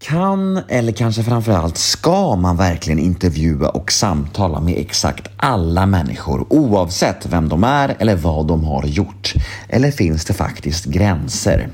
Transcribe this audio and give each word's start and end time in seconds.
Kan, 0.00 0.60
eller 0.68 0.92
kanske 0.92 1.22
framförallt 1.22 1.78
ska 1.78 2.36
man 2.36 2.56
verkligen 2.56 2.98
intervjua 2.98 3.68
och 3.68 3.92
samtala 3.92 4.60
med 4.60 4.78
exakt 4.78 5.28
alla 5.36 5.86
människor 5.86 6.46
oavsett 6.50 7.26
vem 7.26 7.48
de 7.48 7.64
är 7.64 7.96
eller 7.98 8.16
vad 8.16 8.46
de 8.46 8.64
har 8.64 8.84
gjort? 8.84 9.32
Eller 9.68 9.90
finns 9.90 10.24
det 10.24 10.34
faktiskt 10.34 10.84
gränser? 10.84 11.68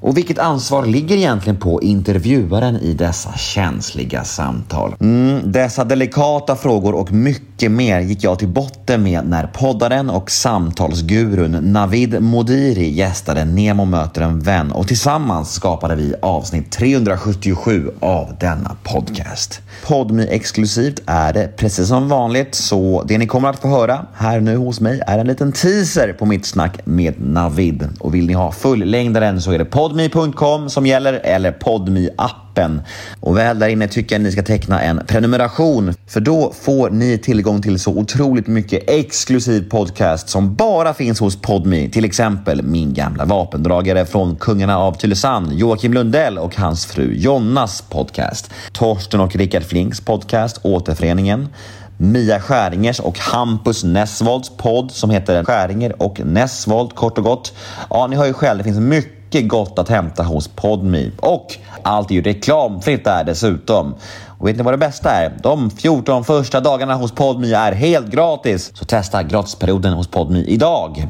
Och 0.00 0.16
vilket 0.16 0.38
ansvar 0.38 0.86
ligger 0.86 1.16
egentligen 1.16 1.56
på 1.56 1.82
intervjuaren 1.82 2.76
i 2.76 2.94
dessa 2.94 3.32
känsliga 3.32 4.24
samtal? 4.24 4.94
Mm, 5.00 5.52
dessa 5.52 5.84
delikata 5.84 6.56
frågor 6.56 6.94
och 6.94 7.12
mycket 7.12 7.70
mer 7.70 8.00
gick 8.00 8.24
jag 8.24 8.38
till 8.38 8.48
botten 8.48 9.02
med 9.02 9.28
när 9.28 9.46
poddaren 9.46 10.10
och 10.10 10.30
samtalsgurun 10.30 11.72
Navid 11.72 12.22
Modiri 12.22 12.90
gästade 12.90 13.44
Nemo 13.44 13.84
möter 13.84 14.22
en 14.22 14.40
vän 14.40 14.72
och 14.72 14.88
tillsammans 14.88 15.52
skapade 15.52 15.94
vi 15.94 16.14
avsnitt 16.22 16.72
377 16.72 17.90
av 18.00 18.36
denna 18.40 18.76
podcast. 18.82 19.60
Podmi 19.86 20.26
exklusivt 20.30 21.00
är 21.06 21.32
det 21.32 21.56
precis 21.56 21.88
som 21.88 22.08
vanligt 22.08 22.54
så 22.54 23.02
det 23.08 23.18
ni 23.18 23.26
kommer 23.26 23.48
att 23.48 23.58
få 23.58 23.68
höra 23.68 24.06
här 24.14 24.40
nu 24.40 24.56
hos 24.56 24.80
mig 24.80 25.00
är 25.06 25.18
en 25.18 25.26
liten 25.26 25.52
teaser 25.52 26.12
på 26.12 26.26
mitt 26.26 26.46
snack 26.46 26.80
med 26.84 27.14
Navid 27.20 27.88
och 28.00 28.14
vill 28.14 28.26
ni 28.26 28.32
ha 28.32 28.52
fullängdaren 28.52 29.42
så 29.42 29.52
är 29.52 29.58
det 29.58 29.64
podmi.com 29.88 30.70
som 30.70 30.86
gäller 30.86 31.12
eller 31.12 31.52
podmi 31.52 32.10
appen 32.16 32.82
och 33.20 33.36
väl 33.36 33.58
där 33.58 33.68
inne 33.68 33.88
tycker 33.88 34.14
jag 34.14 34.22
ni 34.22 34.32
ska 34.32 34.42
teckna 34.42 34.82
en 34.82 35.02
prenumeration 35.06 35.94
för 36.06 36.20
då 36.20 36.52
får 36.60 36.90
ni 36.90 37.18
tillgång 37.18 37.62
till 37.62 37.78
så 37.78 37.90
otroligt 37.90 38.46
mycket 38.46 38.90
exklusiv 38.90 39.70
podcast 39.70 40.28
som 40.28 40.54
bara 40.54 40.94
finns 40.94 41.20
hos 41.20 41.36
Podmi. 41.42 41.90
Till 41.90 42.04
exempel 42.04 42.62
min 42.62 42.94
gamla 42.94 43.24
vapendragare 43.24 44.04
från 44.06 44.36
Kungarna 44.36 44.78
av 44.78 44.92
Tylösand, 44.92 45.52
Joakim 45.52 45.92
Lundell 45.92 46.38
och 46.38 46.56
hans 46.56 46.86
fru 46.86 47.14
Jonnas 47.14 47.82
podcast. 47.82 48.50
Torsten 48.72 49.20
och 49.20 49.36
Rickard 49.36 49.62
Flinks 49.62 50.00
podcast 50.00 50.60
Återföreningen. 50.62 51.48
Mia 51.96 52.40
Skäringers 52.40 53.00
och 53.00 53.18
Hampus 53.18 53.84
Nessvolds 53.84 54.56
podd 54.56 54.90
som 54.90 55.10
heter 55.10 55.44
Skäringer 55.44 56.02
och 56.02 56.20
Nessvold 56.20 56.94
kort 56.94 57.18
och 57.18 57.24
gott. 57.24 57.52
Ja, 57.90 58.06
ni 58.06 58.16
hör 58.16 58.26
ju 58.26 58.32
själv, 58.32 58.58
det 58.58 58.64
finns 58.64 58.80
mycket 58.80 59.17
gott 59.32 59.78
att 59.78 59.88
hämta 59.88 60.22
hos 60.22 60.48
Podme 60.48 61.10
och 61.20 61.56
allt 61.82 62.10
är 62.10 62.14
ju 62.14 62.22
reklamfritt 62.22 63.04
där 63.04 63.24
dessutom. 63.24 63.94
Och 64.38 64.48
vet 64.48 64.56
ni 64.56 64.62
vad 64.62 64.74
det 64.74 64.78
bästa 64.78 65.10
är? 65.10 65.32
De 65.42 65.70
14 65.70 66.24
första 66.24 66.60
dagarna 66.60 66.94
hos 66.94 67.12
Podme 67.12 67.54
är 67.54 67.72
helt 67.72 68.10
gratis, 68.10 68.70
så 68.74 68.84
testa 68.84 69.22
gratisperioden 69.22 69.92
hos 69.92 70.08
Podme 70.08 70.38
idag. 70.38 71.08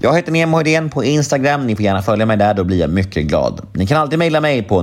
Jag 0.00 0.16
heter 0.16 0.32
Nemo 0.32 0.56
Hedén 0.56 0.90
på 0.90 1.04
Instagram. 1.04 1.66
Ni 1.66 1.76
får 1.76 1.84
gärna 1.84 2.02
följa 2.02 2.26
mig 2.26 2.36
där, 2.36 2.54
då 2.54 2.64
blir 2.64 2.80
jag 2.80 2.90
mycket 2.90 3.24
glad. 3.24 3.60
Ni 3.72 3.86
kan 3.86 4.00
alltid 4.00 4.18
mejla 4.18 4.40
mig 4.40 4.62
på 4.62 4.82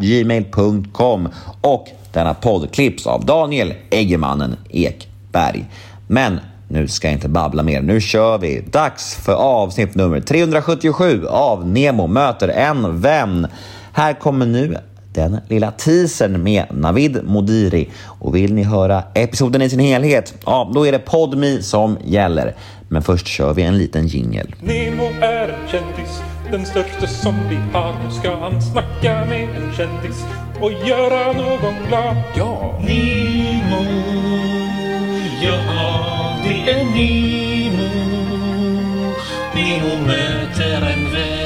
gmail.com 0.00 1.28
och 1.60 1.88
denna 2.12 2.34
podd 2.34 2.72
klipps 2.72 3.06
av 3.06 3.24
Daniel 3.24 3.74
Eggemannen 3.90 4.56
Ekberg. 4.70 5.64
Men 6.06 6.40
nu 6.72 6.88
ska 6.88 7.06
jag 7.06 7.12
inte 7.12 7.28
babbla 7.28 7.62
mer. 7.62 7.80
Nu 7.80 8.00
kör 8.00 8.38
vi. 8.38 8.60
Dags 8.70 9.14
för 9.14 9.32
avsnitt 9.32 9.94
nummer 9.94 10.20
377 10.20 11.26
av 11.26 11.68
Nemo 11.68 12.06
möter 12.06 12.48
en 12.48 13.00
vän. 13.00 13.46
Här 13.92 14.12
kommer 14.12 14.46
nu 14.46 14.76
den 15.14 15.40
lilla 15.48 15.70
teasern 15.70 16.42
med 16.42 16.64
Navid 16.70 17.24
Modiri. 17.24 17.88
Och 18.04 18.36
vill 18.36 18.54
ni 18.54 18.62
höra 18.62 19.02
episoden 19.14 19.62
i 19.62 19.70
sin 19.70 19.80
helhet, 19.80 20.34
ja, 20.46 20.70
då 20.74 20.86
är 20.86 20.92
det 20.92 20.98
Podmi 20.98 21.62
som 21.62 21.98
gäller. 22.04 22.54
Men 22.88 23.02
först 23.02 23.26
kör 23.26 23.54
vi 23.54 23.62
en 23.62 23.78
liten 23.78 24.06
jingel. 24.06 24.54
Nemo 24.60 25.04
är 25.20 25.48
en 25.48 25.68
kändis, 25.68 26.22
den 26.50 26.66
största 26.66 27.06
som 27.06 27.34
vi 27.50 27.56
har. 27.72 27.94
Nu 28.04 28.10
ska 28.10 28.36
han 28.36 28.62
snacka 28.62 29.24
med 29.24 29.42
en 29.42 29.72
kändis 29.76 30.24
och 30.60 30.72
göra 30.72 31.32
någon 31.32 31.74
glad. 31.88 32.16
Ja! 32.36 32.80
Nemo, 32.88 34.61
det 36.64 36.70
är 36.70 36.84
Nemo. 36.84 37.88
Nemo 39.54 40.06
möter 40.06 40.82
en 40.82 41.12
vän. 41.12 41.42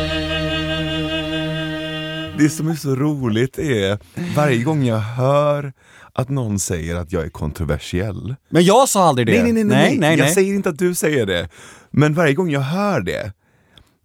Det 2.38 2.49
som 2.49 2.69
är 2.69 2.75
så 2.75 2.97
roligt 2.97 3.59
är 3.59 3.99
varje 4.37 4.62
gång 4.62 4.84
jag 4.84 4.99
hör 4.99 5.72
att 6.12 6.28
någon 6.28 6.59
säger 6.59 6.97
att 6.97 7.12
jag 7.12 7.25
är 7.25 7.28
kontroversiell. 7.28 8.34
Men 8.49 8.65
jag 8.65 8.88
sa 8.88 9.09
aldrig 9.09 9.26
det. 9.26 9.43
Nej, 9.43 9.53
nej, 9.53 9.53
nej, 9.53 9.65
nej, 9.65 9.99
nej, 9.99 9.99
nej, 9.99 10.19
jag 10.19 10.32
säger 10.32 10.55
inte 10.55 10.69
att 10.69 10.78
du 10.78 10.94
säger 10.94 11.26
det. 11.26 11.49
Men 11.91 12.15
varje 12.15 12.34
gång 12.34 12.50
jag 12.50 12.60
hör 12.60 13.00
det, 13.00 13.32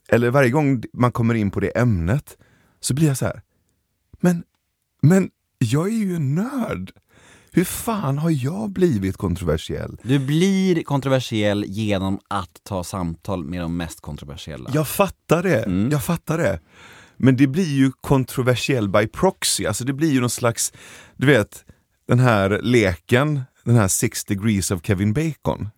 eller 0.10 0.30
varje 0.30 0.50
gång 0.50 0.84
man 0.94 1.12
kommer 1.12 1.34
in 1.34 1.52
på 1.52 1.60
det 1.60 1.78
ämnet, 1.78 2.38
så 2.80 2.94
blir 2.94 3.08
jag 3.08 3.18
så 3.18 3.26
här. 3.26 3.42
Men, 4.20 4.44
men 5.02 5.30
jag 5.60 5.88
är 5.88 5.92
ju 5.92 6.16
en 6.16 6.36
nörd. 6.36 6.92
Hur 7.54 7.64
fan 7.64 8.18
har 8.18 8.30
jag 8.44 8.70
blivit 8.70 9.18
kontroversiell? 9.18 9.98
Du 10.04 10.20
blir 10.20 10.84
kontroversiell 10.84 11.66
genom 11.68 12.20
att 12.28 12.60
ta 12.64 12.84
samtal 12.84 13.44
med 13.44 13.62
de 13.62 13.78
mest 13.78 14.02
kontroversiella. 14.02 14.70
Jag 14.74 14.88
fattar 14.88 15.44
det, 15.44 15.64
Mm. 15.64 15.90
jag 15.92 16.04
fattar 16.04 16.38
det. 16.38 16.60
Men 17.18 17.36
det 17.38 17.48
blir 17.48 17.76
ju 17.76 17.92
kontroversiell 18.02 18.90
by 18.90 19.08
proxy, 19.08 19.66
alltså 19.66 19.84
det 19.84 19.94
blir 19.94 20.12
ju 20.12 20.20
någon 20.20 20.30
slags, 20.30 20.74
du 21.18 21.28
vet, 21.28 21.66
den 22.08 22.20
här 22.20 22.60
leken, 22.64 23.42
den 23.64 23.76
här 23.76 23.88
six 23.88 24.26
degrees 24.26 24.72
of 24.72 24.82
Kevin 24.84 25.14
Bacon. 25.14 25.70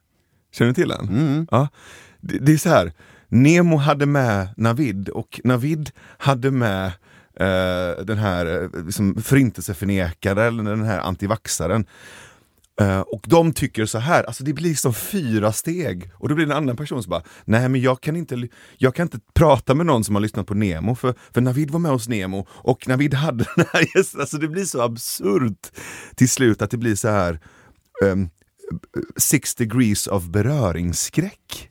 Känner 0.54 0.72
du 0.72 0.76
till 0.76 0.90
den? 0.90 1.10
Mm. 1.10 1.48
Ja. 1.52 1.68
Det, 2.22 2.38
det 2.40 2.54
är 2.54 2.58
så 2.58 2.70
här, 2.70 2.94
Nemo 3.28 3.78
hade 3.78 4.06
med 4.06 4.48
Navid 4.58 5.10
och 5.10 5.42
Navid 5.44 5.92
hade 6.18 6.52
med 6.52 6.92
eh, 7.40 8.06
den 8.06 8.18
här 8.18 8.46
eh, 8.46 8.86
liksom 8.86 9.22
förintelseförnekaren 9.24 10.60
eller 10.60 10.76
den 10.76 10.86
här 10.86 11.00
antivaxaren. 11.00 11.86
Uh, 12.82 13.00
och 13.00 13.26
de 13.28 13.54
tycker 13.54 13.86
så 13.86 13.98
här, 13.98 14.24
alltså 14.24 14.44
det 14.44 14.54
blir 14.54 14.76
som 14.76 14.94
fyra 14.94 15.52
steg. 15.52 16.12
Och 16.14 16.30
då 16.30 16.36
blir 16.36 16.46
det 16.46 16.54
en 16.54 16.58
annan 16.58 16.78
person 16.78 17.04
som 17.04 17.10
bara, 17.10 17.24
nej 17.46 17.70
men 17.70 17.82
jag 17.82 18.02
kan 18.02 18.16
inte, 18.16 18.48
jag 18.78 18.96
kan 18.96 19.06
inte 19.06 19.20
prata 19.34 19.76
med 19.76 19.86
någon 19.86 20.04
som 20.04 20.16
har 20.16 20.22
lyssnat 20.22 20.48
på 20.48 20.54
Nemo, 20.54 20.96
för, 20.96 21.16
för 21.34 21.42
Navid 21.42 21.72
var 21.72 21.80
med 21.80 21.92
hos 21.92 22.08
Nemo 22.08 22.48
och 22.50 22.88
Navid 22.88 23.14
hade 23.14 23.46
den 23.56 23.66
här 23.74 23.98
gästen. 23.98 24.22
Alltså 24.22 24.38
det 24.38 24.48
blir 24.48 24.66
så 24.66 24.82
absurt 24.82 25.72
till 26.16 26.30
slut 26.30 26.62
att 26.62 26.72
det 26.72 26.78
blir 26.78 26.96
så 26.96 27.08
här 27.08 27.40
um, 28.04 28.30
six 29.18 29.56
degrees 29.56 30.08
of 30.08 30.24
beröringsskräck. 30.24 31.70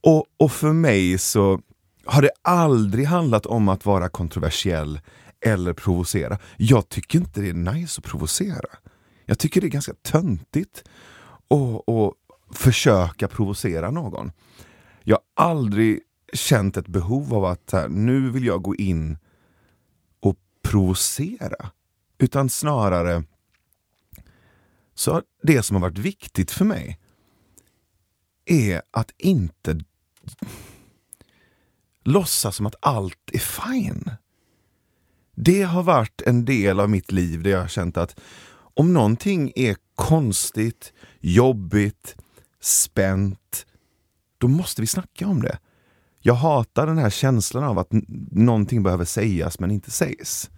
Och, 0.00 0.24
och 0.36 0.52
för 0.52 0.72
mig 0.72 1.18
så 1.18 1.60
har 2.10 2.22
det 2.22 2.30
aldrig 2.42 3.06
handlat 3.06 3.46
om 3.46 3.68
att 3.68 3.86
vara 3.86 4.08
kontroversiell 4.08 5.00
eller 5.40 5.72
provocera. 5.72 6.38
Jag 6.56 6.88
tycker 6.88 7.18
inte 7.18 7.40
det 7.40 7.48
är 7.48 7.54
nice 7.54 8.00
att 8.00 8.04
provocera. 8.04 8.78
Jag 9.26 9.38
tycker 9.38 9.60
det 9.60 9.66
är 9.66 9.68
ganska 9.68 9.94
töntigt 10.02 10.84
att, 11.50 11.88
att 11.88 12.14
försöka 12.56 13.28
provocera 13.28 13.90
någon. 13.90 14.32
Jag 15.02 15.18
har 15.34 15.44
aldrig 15.44 16.00
känt 16.32 16.76
ett 16.76 16.88
behov 16.88 17.34
av 17.34 17.44
att 17.44 17.72
här, 17.72 17.88
nu 17.88 18.30
vill 18.30 18.44
jag 18.44 18.62
gå 18.62 18.74
in 18.74 19.18
och 20.20 20.36
provocera. 20.62 21.70
Utan 22.18 22.50
snarare 22.50 23.24
så 24.94 25.12
har 25.12 25.22
det 25.42 25.62
som 25.62 25.74
har 25.74 25.80
varit 25.80 25.98
viktigt 25.98 26.50
för 26.50 26.64
mig 26.64 26.98
är 28.44 28.82
att 28.90 29.10
inte 29.18 29.80
låtsas 32.08 32.56
som 32.56 32.66
att 32.66 32.74
allt 32.80 33.30
är 33.32 33.38
fine. 33.38 34.10
Det 35.34 35.62
har 35.62 35.82
varit 35.82 36.22
en 36.26 36.44
del 36.44 36.80
av 36.80 36.90
mitt 36.90 37.12
liv 37.12 37.42
där 37.42 37.50
jag 37.50 37.60
har 37.60 37.68
känt 37.68 37.96
att 37.96 38.20
om 38.74 38.92
någonting 38.92 39.52
är 39.56 39.76
konstigt, 39.94 40.92
jobbigt, 41.20 42.16
spänt, 42.60 43.66
då 44.38 44.48
måste 44.48 44.80
vi 44.80 44.86
snacka 44.86 45.26
om 45.26 45.42
det. 45.42 45.58
Jag 46.20 46.34
hatar 46.34 46.86
den 46.86 46.98
här 46.98 47.10
känslan 47.10 47.64
av 47.64 47.78
att 47.78 47.88
någonting 48.30 48.82
behöver 48.82 49.04
sägas 49.04 49.58
men 49.58 49.70
inte 49.70 49.90
sägs. 49.90 50.50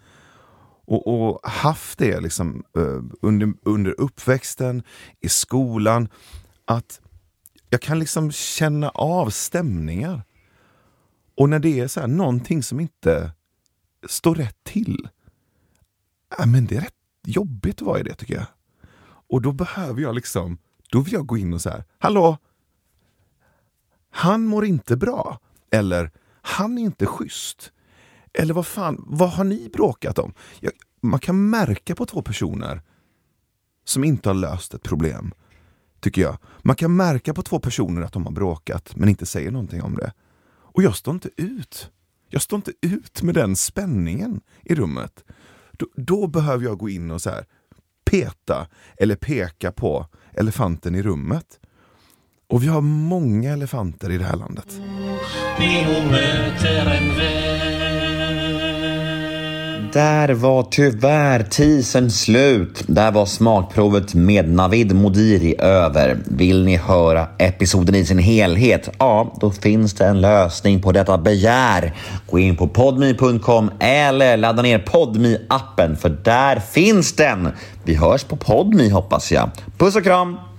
Och, 0.86 1.06
och 1.06 1.50
haft 1.50 1.98
det 1.98 2.20
liksom, 2.20 2.64
eh, 2.76 3.02
under, 3.22 3.52
under 3.62 4.00
uppväxten, 4.00 4.82
i 5.20 5.28
skolan, 5.28 6.08
att 6.64 7.00
jag 7.70 7.80
kan 7.80 7.98
liksom 7.98 8.32
känna 8.32 8.88
av 8.88 9.30
stämningar. 9.30 10.22
Och 11.40 11.48
när 11.48 11.58
det 11.58 11.80
är 11.80 11.88
så 11.88 12.00
här, 12.00 12.06
någonting 12.06 12.62
som 12.62 12.80
inte 12.80 13.32
står 14.08 14.34
rätt 14.34 14.56
till, 14.64 15.08
äh, 16.38 16.46
men 16.46 16.66
det 16.66 16.76
är 16.76 16.80
rätt 16.80 16.94
jobbigt 17.26 17.76
att 17.76 17.86
vara 17.86 18.00
i 18.00 18.02
det 18.02 18.14
tycker 18.14 18.34
jag. 18.34 18.46
Och 19.02 19.42
då 19.42 19.52
behöver 19.52 20.02
jag 20.02 20.14
liksom, 20.14 20.58
då 20.90 21.00
vill 21.00 21.12
jag 21.12 21.26
gå 21.26 21.38
in 21.38 21.54
och 21.54 21.60
säga, 21.60 21.84
hallå, 21.98 22.38
han 24.10 24.44
mår 24.44 24.64
inte 24.64 24.96
bra. 24.96 25.38
Eller, 25.70 26.10
han 26.42 26.78
är 26.78 26.82
inte 26.82 27.06
schysst. 27.06 27.72
Eller 28.32 28.54
vad 28.54 28.66
fan, 28.66 29.04
vad 29.06 29.30
har 29.30 29.44
ni 29.44 29.70
bråkat 29.72 30.18
om? 30.18 30.34
Jag, 30.60 30.72
man 31.00 31.20
kan 31.20 31.50
märka 31.50 31.94
på 31.94 32.06
två 32.06 32.22
personer 32.22 32.82
som 33.84 34.04
inte 34.04 34.28
har 34.28 34.34
löst 34.34 34.74
ett 34.74 34.82
problem, 34.82 35.34
tycker 36.00 36.22
jag. 36.22 36.38
Man 36.62 36.76
kan 36.76 36.96
märka 36.96 37.34
på 37.34 37.42
två 37.42 37.60
personer 37.60 38.02
att 38.02 38.12
de 38.12 38.24
har 38.24 38.32
bråkat, 38.32 38.96
men 38.96 39.08
inte 39.08 39.26
säger 39.26 39.50
någonting 39.50 39.82
om 39.82 39.94
det. 39.94 40.12
Och 40.72 40.82
jag 40.82 40.96
står 40.96 41.14
inte 41.14 41.30
ut. 41.36 41.90
Jag 42.28 42.42
står 42.42 42.56
inte 42.56 42.72
ut 42.80 43.22
med 43.22 43.34
den 43.34 43.56
spänningen 43.56 44.40
i 44.64 44.74
rummet. 44.74 45.24
då, 45.72 45.86
då 45.94 46.26
behöver 46.26 46.64
jag 46.64 46.78
gå 46.78 46.88
in 46.88 47.10
och 47.10 47.22
så 47.22 47.30
här, 47.30 47.44
peta 48.10 48.66
eller 48.98 49.16
peka 49.16 49.72
på 49.72 50.06
elefanten 50.32 50.94
i 50.94 51.02
rummet. 51.02 51.60
Och 52.48 52.62
vi 52.62 52.66
har 52.66 52.80
många 52.80 53.52
elefanter 53.52 54.10
i 54.10 54.18
det 54.18 54.24
här 54.24 54.36
landet. 54.36 54.80
Nemo 55.58 56.10
möter 56.10 56.86
en. 56.86 57.59
Där 59.92 60.28
var 60.28 60.62
tyvärr 60.62 61.42
teasern 61.42 62.10
slut. 62.10 62.82
Där 62.86 63.12
var 63.12 63.26
smakprovet 63.26 64.14
med 64.14 64.48
Navid 64.48 64.94
Modiri 64.94 65.54
över. 65.58 66.18
Vill 66.24 66.64
ni 66.64 66.76
höra 66.76 67.26
episoden 67.38 67.94
i 67.94 68.04
sin 68.04 68.18
helhet? 68.18 68.88
Ja, 68.98 69.36
då 69.40 69.50
finns 69.50 69.94
det 69.94 70.06
en 70.06 70.20
lösning 70.20 70.82
på 70.82 70.92
detta 70.92 71.18
begär. 71.18 71.94
Gå 72.30 72.38
in 72.38 72.56
på 72.56 72.68
podmi.com 72.68 73.70
eller 73.78 74.36
ladda 74.36 74.62
ner 74.62 74.78
podmi 74.78 75.38
appen 75.48 75.96
för 75.96 76.08
där 76.08 76.60
finns 76.60 77.12
den. 77.12 77.48
Vi 77.84 77.94
hörs 77.94 78.24
på 78.24 78.36
podmi 78.36 78.90
hoppas 78.90 79.32
jag. 79.32 79.50
Puss 79.78 79.96
och 79.96 80.04
kram! 80.04 80.49